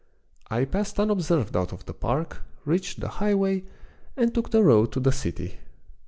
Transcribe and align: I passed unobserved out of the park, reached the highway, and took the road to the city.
I 0.49 0.65
passed 0.65 0.99
unobserved 0.99 1.55
out 1.55 1.71
of 1.71 1.85
the 1.85 1.93
park, 1.93 2.41
reached 2.65 3.01
the 3.01 3.07
highway, 3.07 3.65
and 4.17 4.33
took 4.33 4.49
the 4.49 4.63
road 4.63 4.91
to 4.93 4.99
the 4.99 5.11
city. 5.11 5.59